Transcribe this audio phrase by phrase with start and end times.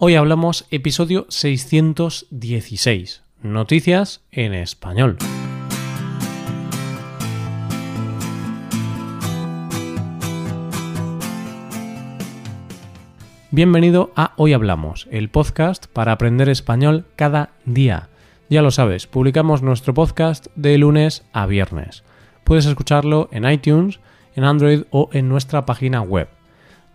[0.00, 5.18] Hoy hablamos episodio 616, noticias en español.
[13.50, 18.08] Bienvenido a Hoy Hablamos, el podcast para aprender español cada día.
[18.48, 22.04] Ya lo sabes, publicamos nuestro podcast de lunes a viernes.
[22.44, 23.98] Puedes escucharlo en iTunes,
[24.36, 26.28] en Android o en nuestra página web.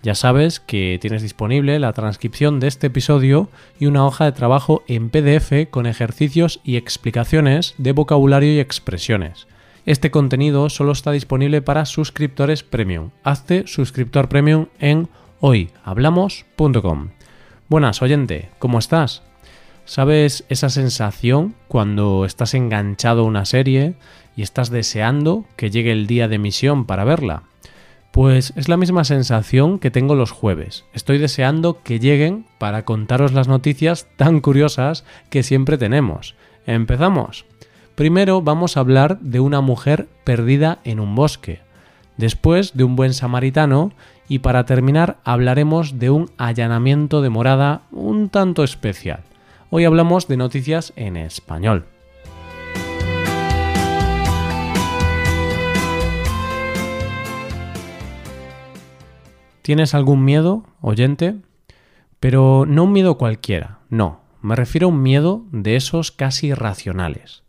[0.03, 3.49] Ya sabes que tienes disponible la transcripción de este episodio
[3.79, 9.47] y una hoja de trabajo en PDF con ejercicios y explicaciones de vocabulario y expresiones.
[9.85, 13.11] Este contenido solo está disponible para suscriptores premium.
[13.23, 15.07] Hazte suscriptor premium en
[15.39, 17.11] hoyhablamos.com.
[17.69, 19.23] Buenas, oyente, ¿cómo estás?
[19.85, 23.95] ¿Sabes esa sensación cuando estás enganchado a una serie
[24.35, 27.43] y estás deseando que llegue el día de emisión para verla?
[28.13, 30.85] Pues es la misma sensación que tengo los jueves.
[30.93, 36.35] Estoy deseando que lleguen para contaros las noticias tan curiosas que siempre tenemos.
[36.67, 37.47] ¿Empezamos?
[37.95, 41.61] Primero vamos a hablar de una mujer perdida en un bosque,
[42.15, 43.93] después de un buen samaritano
[44.29, 49.21] y para terminar hablaremos de un allanamiento de morada un tanto especial.
[49.71, 51.87] Hoy hablamos de noticias en español.
[59.63, 61.35] ¿Tienes algún miedo, oyente?
[62.19, 64.19] Pero no un miedo cualquiera, no.
[64.41, 67.43] Me refiero a un miedo de esos casi irracionales,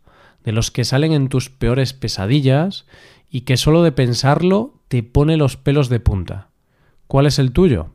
[0.45, 2.85] de los que salen en tus peores pesadillas
[3.29, 6.47] y que solo de pensarlo te pone los pelos de punta.
[7.07, 7.89] ¿Cuál es el tuyo?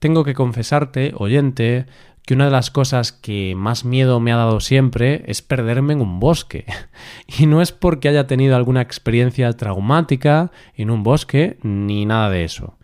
[0.00, 1.86] Tengo que confesarte, oyente,
[2.26, 6.02] que una de las cosas que más miedo me ha dado siempre es perderme en
[6.02, 6.66] un bosque.
[7.38, 12.44] Y no es porque haya tenido alguna experiencia traumática en un bosque, ni nada de
[12.44, 12.76] eso.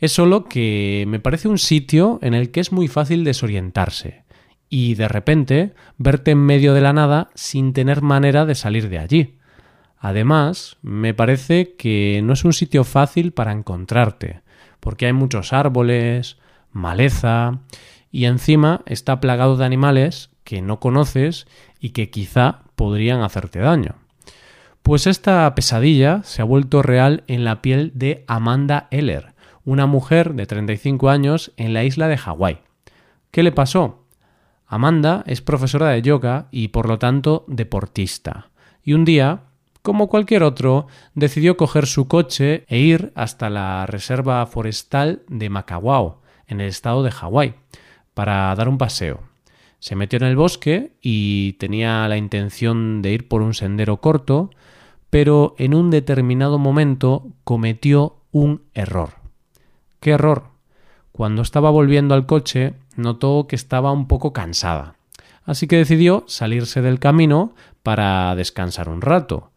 [0.00, 4.24] Es solo que me parece un sitio en el que es muy fácil desorientarse
[4.68, 8.98] y de repente verte en medio de la nada sin tener manera de salir de
[8.98, 9.38] allí.
[9.98, 14.42] Además, me parece que no es un sitio fácil para encontrarte,
[14.78, 16.36] porque hay muchos árboles,
[16.70, 17.58] maleza,
[18.12, 21.46] y encima está plagado de animales que no conoces
[21.80, 23.96] y que quizá podrían hacerte daño.
[24.82, 29.34] Pues esta pesadilla se ha vuelto real en la piel de Amanda Eller,
[29.68, 32.60] una mujer de 35 años en la isla de Hawái.
[33.30, 34.06] ¿Qué le pasó?
[34.66, 38.48] Amanda es profesora de yoga y por lo tanto deportista.
[38.82, 39.42] Y un día,
[39.82, 46.22] como cualquier otro, decidió coger su coche e ir hasta la reserva forestal de Macawao,
[46.46, 47.54] en el estado de Hawái,
[48.14, 49.20] para dar un paseo.
[49.80, 54.48] Se metió en el bosque y tenía la intención de ir por un sendero corto,
[55.10, 59.17] pero en un determinado momento cometió un error.
[60.00, 60.44] ¡Qué error!
[61.12, 64.94] Cuando estaba volviendo al coche, notó que estaba un poco cansada.
[65.44, 69.50] Así que decidió salirse del camino para descansar un rato.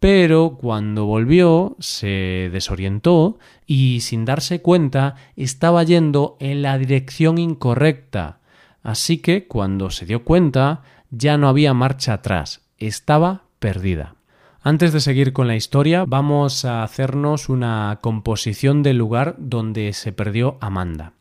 [0.00, 8.38] Pero cuando volvió se desorientó y sin darse cuenta estaba yendo en la dirección incorrecta.
[8.82, 14.17] Así que cuando se dio cuenta ya no había marcha atrás, estaba perdida.
[14.60, 20.12] Antes de seguir con la historia, vamos a hacernos una composición del lugar donde se
[20.12, 21.12] perdió Amanda.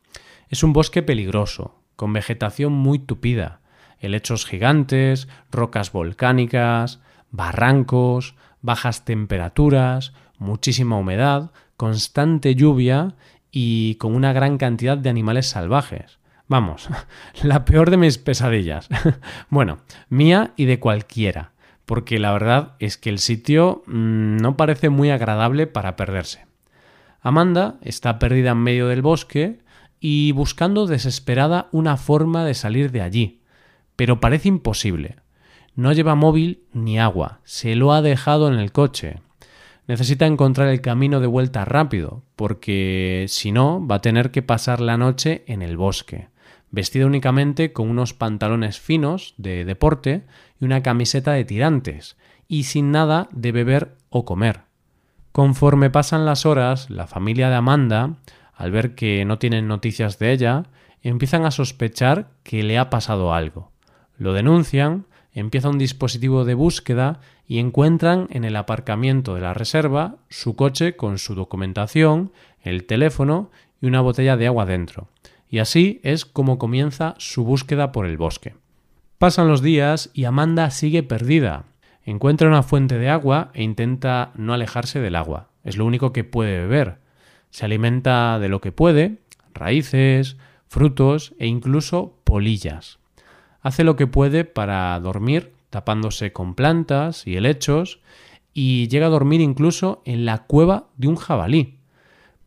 [0.50, 3.59] Es un bosque peligroso, con vegetación muy tupida,
[4.00, 7.00] helechos gigantes, rocas volcánicas,
[7.30, 8.34] barrancos,
[8.64, 13.14] bajas temperaturas, muchísima humedad, constante lluvia
[13.52, 16.18] y con una gran cantidad de animales salvajes.
[16.48, 16.90] Vamos,
[17.44, 18.90] la peor de mis pesadillas.
[19.52, 19.78] bueno,
[20.09, 21.52] mía y de cualquiera
[21.88, 26.46] porque la verdad es que el sitio mm, no parece muy agradable para perderse.
[27.22, 29.59] Amanda está perdida en medio del bosque
[30.02, 33.42] y buscando desesperada una forma de salir de allí,
[33.96, 35.16] pero parece imposible.
[35.75, 39.22] No lleva móvil ni agua, se lo ha dejado en el coche.
[39.88, 44.81] Necesita encontrar el camino de vuelta rápido, porque si no va a tener que pasar
[44.81, 46.28] la noche en el bosque
[46.72, 50.24] vestida únicamente con unos pantalones finos de deporte
[50.59, 54.62] y una camiseta de tirantes, y sin nada de beber o comer.
[55.31, 58.15] Conforme pasan las horas, la familia de Amanda,
[58.56, 60.63] al ver que no tienen noticias de ella,
[61.03, 63.71] empiezan a sospechar que le ha pasado algo.
[64.18, 70.15] Lo denuncian, empieza un dispositivo de búsqueda y encuentran en el aparcamiento de la reserva
[70.30, 72.31] su coche con su documentación,
[72.62, 75.07] el teléfono y una botella de agua dentro
[75.49, 78.55] y así es como comienza su búsqueda por el bosque.
[79.17, 81.65] Pasan los días y Amanda sigue perdida.
[82.03, 85.49] Encuentra una fuente de agua e intenta no alejarse del agua.
[85.63, 86.99] Es lo único que puede beber.
[87.49, 89.17] Se alimenta de lo que puede,
[89.53, 92.99] raíces, frutos e incluso polillas.
[93.61, 97.99] Hace lo que puede para dormir tapándose con plantas y helechos
[98.53, 101.76] y llega a dormir incluso en la cueva de un jabalí.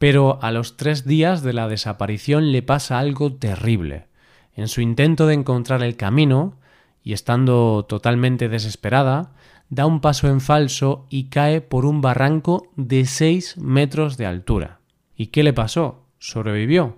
[0.00, 4.06] Pero a los tres días de la desaparición le pasa algo terrible.
[4.54, 6.56] En su intento de encontrar el camino,
[7.02, 9.34] y estando totalmente desesperada,
[9.68, 14.80] da un paso en falso y cae por un barranco de seis metros de altura.
[15.16, 16.06] ¿Y qué le pasó?
[16.18, 16.96] ¿Sobrevivió?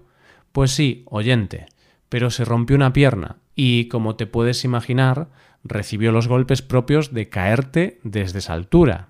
[0.53, 1.67] Pues sí, oyente,
[2.09, 5.27] pero se rompió una pierna y, como te puedes imaginar,
[5.65, 9.09] recibió los golpes propios de caerte desde esa altura.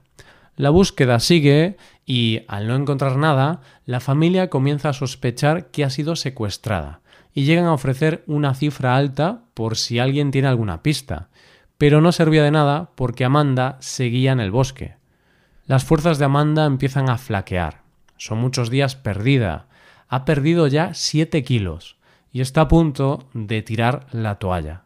[0.57, 5.91] La búsqueda sigue y, al no encontrar nada, la familia comienza a sospechar que ha
[5.91, 7.01] sido secuestrada
[7.35, 11.29] y llegan a ofrecer una cifra alta por si alguien tiene alguna pista.
[11.79, 14.97] Pero no servía de nada porque Amanda seguía en el bosque.
[15.67, 17.81] Las fuerzas de Amanda empiezan a flaquear.
[18.19, 19.67] Son muchos días perdida.
[20.09, 21.97] Ha perdido ya siete kilos
[22.33, 24.83] y está a punto de tirar la toalla.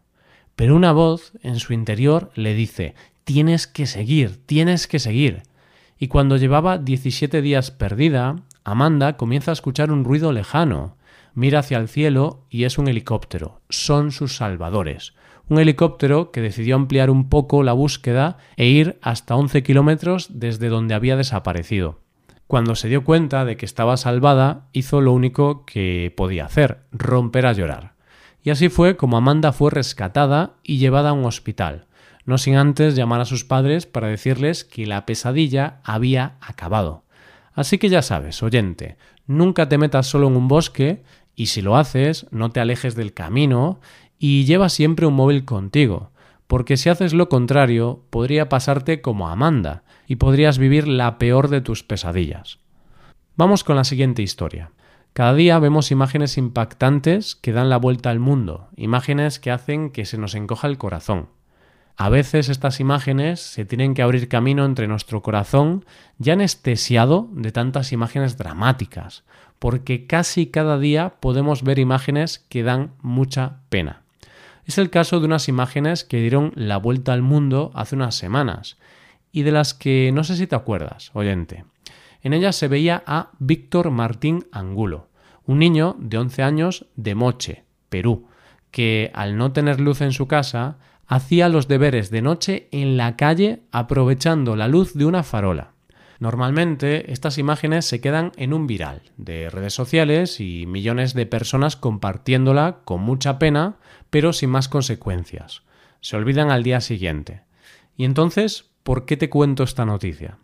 [0.54, 5.42] Pero una voz en su interior le dice Tienes que seguir, tienes que seguir.
[5.98, 10.96] Y cuando llevaba 17 días perdida, Amanda comienza a escuchar un ruido lejano.
[11.34, 13.60] Mira hacia el cielo y es un helicóptero.
[13.69, 15.14] Son sus salvadores.
[15.48, 20.69] Un helicóptero que decidió ampliar un poco la búsqueda e ir hasta 11 kilómetros desde
[20.69, 22.00] donde había desaparecido.
[22.46, 27.46] Cuando se dio cuenta de que estaba salvada, hizo lo único que podía hacer, romper
[27.46, 27.94] a llorar.
[28.42, 31.85] Y así fue como Amanda fue rescatada y llevada a un hospital,
[32.26, 37.05] no sin antes llamar a sus padres para decirles que la pesadilla había acabado.
[37.55, 41.02] Así que ya sabes, oyente, nunca te metas solo en un bosque
[41.34, 43.81] y si lo haces, no te alejes del camino
[44.19, 46.11] y lleva siempre un móvil contigo,
[46.46, 51.61] porque si haces lo contrario, podría pasarte como Amanda y podrías vivir la peor de
[51.61, 52.58] tus pesadillas.
[53.37, 54.73] Vamos con la siguiente historia.
[55.12, 60.05] Cada día vemos imágenes impactantes que dan la vuelta al mundo, imágenes que hacen que
[60.05, 61.28] se nos encoja el corazón.
[61.98, 65.87] A veces estas imágenes se tienen que abrir camino entre nuestro corazón
[66.19, 69.25] ya anestesiado de tantas imágenes dramáticas,
[69.58, 74.02] porque casi cada día podemos ver imágenes que dan mucha pena.
[74.66, 78.76] Es el caso de unas imágenes que dieron la vuelta al mundo hace unas semanas,
[79.32, 81.64] y de las que no sé si te acuerdas, oyente.
[82.22, 85.08] En ellas se veía a Víctor Martín Angulo,
[85.46, 88.26] un niño de 11 años de Moche, Perú,
[88.70, 93.16] que al no tener luz en su casa, hacía los deberes de noche en la
[93.16, 95.72] calle aprovechando la luz de una farola.
[96.18, 101.76] Normalmente estas imágenes se quedan en un viral de redes sociales y millones de personas
[101.76, 103.76] compartiéndola con mucha pena,
[104.08, 105.62] pero sin más consecuencias.
[106.00, 107.42] Se olvidan al día siguiente.
[107.96, 110.38] Y entonces, ¿por qué te cuento esta noticia?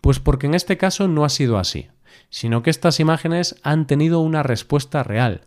[0.00, 1.88] Pues porque en este caso no ha sido así,
[2.28, 5.42] sino que estas imágenes han tenido una respuesta real.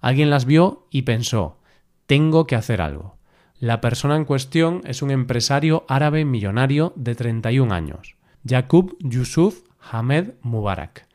[0.00, 1.60] Alguien las vio y pensó,
[2.06, 3.19] tengo que hacer algo.
[3.60, 10.30] La persona en cuestión es un empresario árabe millonario de 31 años, Yaqub Yusuf Hamed
[10.40, 11.06] Mubarak,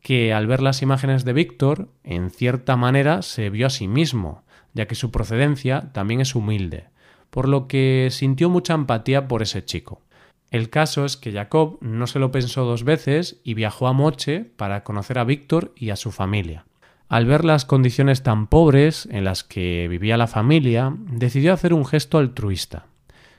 [0.00, 4.42] que al ver las imágenes de Víctor, en cierta manera se vio a sí mismo,
[4.74, 6.86] ya que su procedencia también es humilde,
[7.30, 10.02] por lo que sintió mucha empatía por ese chico.
[10.50, 14.44] El caso es que Jacob no se lo pensó dos veces y viajó a Moche
[14.56, 16.64] para conocer a Víctor y a su familia.
[17.12, 21.84] Al ver las condiciones tan pobres en las que vivía la familia, decidió hacer un
[21.84, 22.86] gesto altruista.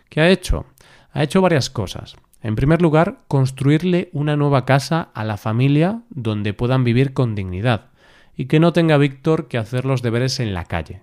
[0.10, 0.68] ¿Qué ha hecho?
[1.12, 2.16] Ha hecho varias cosas.
[2.44, 7.90] En primer lugar, construirle una nueva casa a la familia donde puedan vivir con dignidad
[8.38, 11.02] y que no tenga Víctor que hacer los deberes en la calle.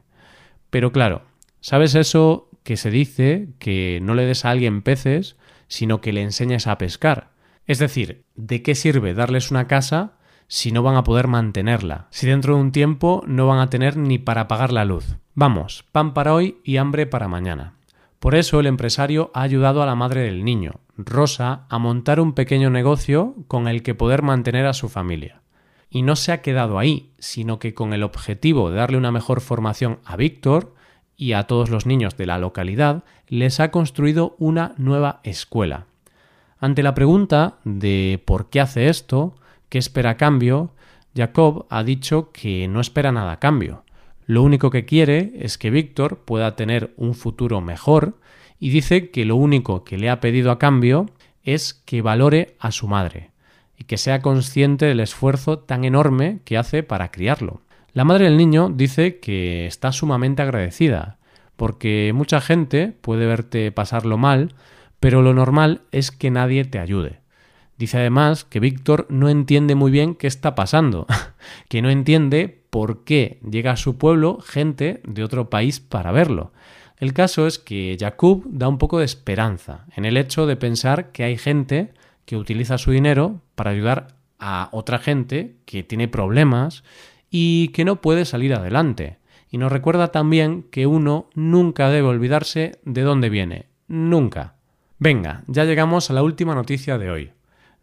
[0.71, 1.23] Pero claro,
[1.61, 5.35] ¿sabes eso que se dice que no le des a alguien peces
[5.67, 7.31] sino que le enseñes a pescar.
[7.67, 10.20] Es decir, ¿de qué sirve darles una casa
[10.51, 12.09] si no van a poder mantenerla?
[12.11, 15.17] Si dentro de un tiempo no van a tener ni para pagar la luz.
[15.35, 17.75] Vamos, pan para hoy y hambre para mañana.
[18.19, 22.33] Por eso el empresario ha ayudado a la madre del niño, Rosa, a montar un
[22.33, 25.41] pequeño negocio con el que poder mantener a su familia.
[25.89, 29.41] Y no se ha quedado ahí, sino que con el objetivo de darle una mejor
[29.41, 30.75] formación a Víctor,
[31.17, 35.87] y a todos los niños de la localidad les ha construido una nueva escuela.
[36.59, 39.35] Ante la pregunta de por qué hace esto,
[39.71, 40.75] qué espera a cambio,
[41.17, 43.85] Jacob ha dicho que no espera nada a cambio.
[44.27, 48.19] Lo único que quiere es que Víctor pueda tener un futuro mejor
[48.59, 51.07] y dice que lo único que le ha pedido a cambio
[51.43, 53.31] es que valore a su madre
[53.77, 57.63] y que sea consciente del esfuerzo tan enorme que hace para criarlo.
[57.93, 61.19] La madre del niño dice que está sumamente agradecida,
[61.57, 64.55] porque mucha gente puede verte pasarlo mal,
[65.01, 67.21] pero lo normal es que nadie te ayude.
[67.81, 71.07] Dice además que Víctor no entiende muy bien qué está pasando,
[71.71, 76.53] que no entiende por qué llega a su pueblo gente de otro país para verlo.
[76.99, 81.11] El caso es que Jacob da un poco de esperanza en el hecho de pensar
[81.11, 81.95] que hay gente
[82.27, 84.09] que utiliza su dinero para ayudar
[84.39, 86.85] a otra gente que tiene problemas
[87.31, 89.17] y que no puede salir adelante.
[89.51, 93.69] Y nos recuerda también que uno nunca debe olvidarse de dónde viene.
[93.89, 94.57] Nunca.
[94.99, 97.33] Venga, ya llegamos a la última noticia de hoy.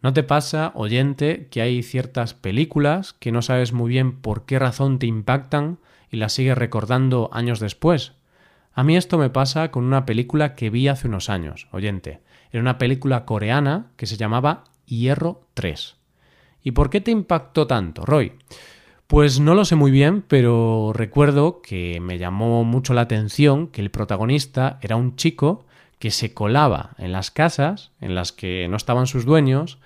[0.00, 4.60] ¿No te pasa, oyente, que hay ciertas películas que no sabes muy bien por qué
[4.60, 5.78] razón te impactan
[6.08, 8.12] y las sigues recordando años después?
[8.72, 12.20] A mí esto me pasa con una película que vi hace unos años, oyente.
[12.52, 15.96] Era una película coreana que se llamaba Hierro 3.
[16.62, 18.34] ¿Y por qué te impactó tanto, Roy?
[19.08, 23.80] Pues no lo sé muy bien, pero recuerdo que me llamó mucho la atención que
[23.80, 25.66] el protagonista era un chico
[25.98, 29.78] que se colaba en las casas en las que no estaban sus dueños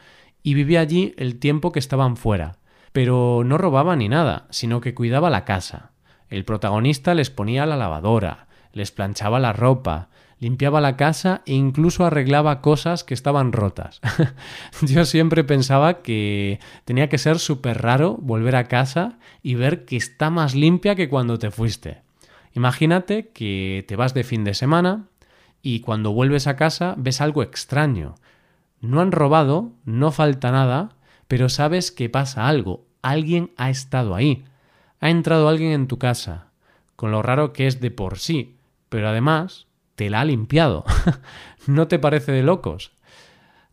[0.43, 2.57] y vivía allí el tiempo que estaban fuera.
[2.93, 5.93] Pero no robaba ni nada, sino que cuidaba la casa.
[6.29, 12.05] El protagonista les ponía la lavadora, les planchaba la ropa, limpiaba la casa e incluso
[12.05, 14.01] arreglaba cosas que estaban rotas.
[14.83, 19.97] Yo siempre pensaba que tenía que ser súper raro volver a casa y ver que
[19.97, 22.03] está más limpia que cuando te fuiste.
[22.55, 25.07] Imagínate que te vas de fin de semana
[25.63, 28.17] y cuando vuelves a casa ves algo extraño.
[28.81, 30.97] No han robado, no falta nada,
[31.29, 32.85] pero sabes que pasa algo.
[33.01, 34.45] Alguien ha estado ahí.
[35.01, 36.49] Ha entrado alguien en tu casa,
[36.97, 38.59] con lo raro que es de por sí
[38.93, 40.85] pero además te la ha limpiado.
[41.67, 42.93] ¿No te parece de locos?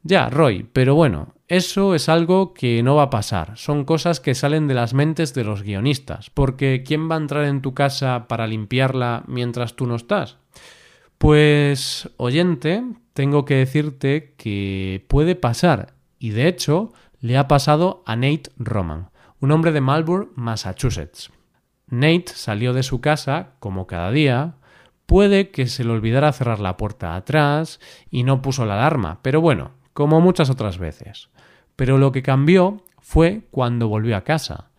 [0.02, 3.58] Ya, Roy, pero bueno, eso es algo que no va a pasar.
[3.58, 6.30] Son cosas que salen de las mentes de los guionistas.
[6.30, 10.38] Porque ¿quién va a entrar en tu casa para limpiarla mientras tú no estás?
[11.20, 12.84] Pues, oyente,
[13.14, 15.94] tengo que decirte que puede pasar.
[16.18, 21.32] Y de hecho, le ha pasado a Nate Roman, un hombre de Marlborough, Massachusetts.
[21.88, 24.56] Nate salió de su casa, como cada día,
[25.10, 27.80] Puede que se le olvidara cerrar la puerta atrás
[28.12, 31.30] y no puso la alarma, pero bueno, como muchas otras veces.
[31.76, 34.70] Pero lo que cambió fue cuando volvió a casa,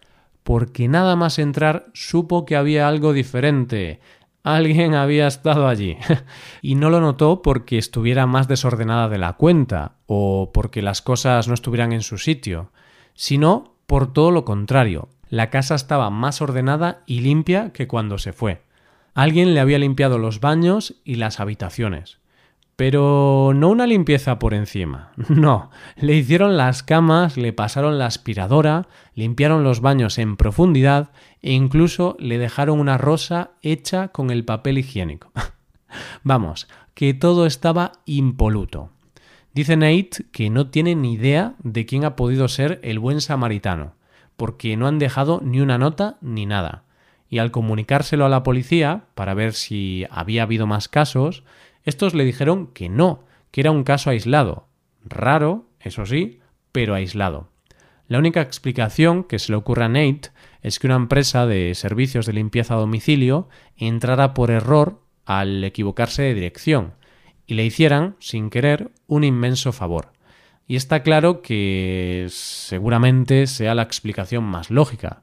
[0.44, 3.98] porque nada más entrar supo que había algo diferente.
[4.42, 5.96] Alguien había estado allí.
[6.62, 11.48] y no lo notó porque estuviera más desordenada de la cuenta o porque las cosas
[11.48, 12.70] no estuvieran en su sitio,
[13.14, 15.08] sino por todo lo contrario.
[15.28, 18.62] La casa estaba más ordenada y limpia que cuando se fue.
[19.14, 22.19] Alguien le había limpiado los baños y las habitaciones.
[22.80, 28.88] Pero no una limpieza por encima, no, le hicieron las camas, le pasaron la aspiradora,
[29.14, 31.10] limpiaron los baños en profundidad
[31.42, 35.30] e incluso le dejaron una rosa hecha con el papel higiénico.
[36.22, 38.88] Vamos, que todo estaba impoluto.
[39.52, 43.92] Dice Nate que no tiene ni idea de quién ha podido ser el buen samaritano,
[44.38, 46.84] porque no han dejado ni una nota ni nada
[47.30, 51.44] y al comunicárselo a la policía para ver si había habido más casos,
[51.84, 54.68] estos le dijeron que no, que era un caso aislado.
[55.04, 56.40] Raro, eso sí,
[56.72, 57.48] pero aislado.
[58.06, 60.30] La única explicación que se le ocurre a Nate
[60.62, 66.22] es que una empresa de servicios de limpieza a domicilio entrara por error al equivocarse
[66.22, 66.94] de dirección
[67.46, 70.12] y le hicieran, sin querer, un inmenso favor.
[70.66, 75.22] Y está claro que seguramente sea la explicación más lógica.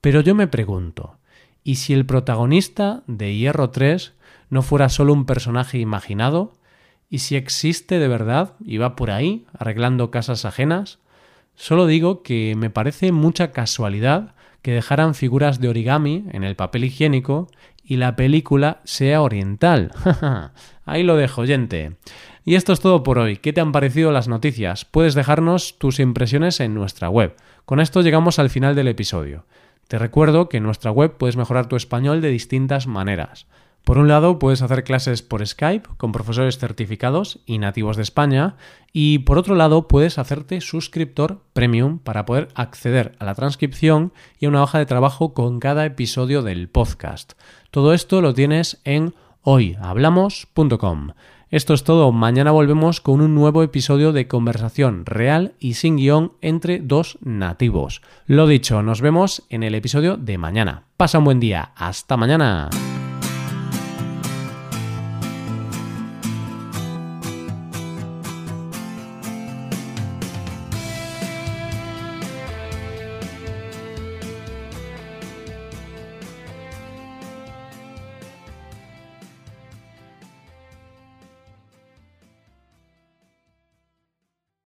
[0.00, 1.18] Pero yo me pregunto,
[1.64, 4.14] ¿Y si el protagonista de Hierro 3
[4.52, 6.52] no fuera solo un personaje imaginado?
[7.08, 10.98] ¿Y si existe de verdad y va por ahí arreglando casas ajenas?
[11.54, 16.84] Solo digo que me parece mucha casualidad que dejaran figuras de origami en el papel
[16.84, 17.48] higiénico
[17.82, 19.90] y la película sea oriental.
[20.84, 21.96] Ahí lo dejo, gente.
[22.44, 23.38] Y esto es todo por hoy.
[23.38, 24.84] ¿Qué te han parecido las noticias?
[24.84, 27.36] Puedes dejarnos tus impresiones en nuestra web.
[27.64, 29.46] Con esto llegamos al final del episodio.
[29.88, 33.46] Te recuerdo que en nuestra web puedes mejorar tu español de distintas maneras.
[33.84, 38.56] Por un lado, puedes hacer clases por Skype con profesores certificados y nativos de España.
[38.92, 44.46] Y por otro lado, puedes hacerte suscriptor premium para poder acceder a la transcripción y
[44.46, 47.32] a una hoja de trabajo con cada episodio del podcast.
[47.70, 51.12] Todo esto lo tienes en hoyhablamos.com.
[51.52, 52.12] Esto es todo.
[52.12, 58.00] Mañana volvemos con un nuevo episodio de conversación real y sin guion entre dos nativos.
[58.24, 60.84] Lo dicho, nos vemos en el episodio de mañana.
[60.96, 61.72] Pasa un buen día.
[61.76, 62.70] Hasta mañana.